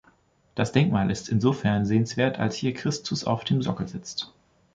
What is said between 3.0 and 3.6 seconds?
auf